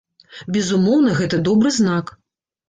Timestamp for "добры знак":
1.49-2.05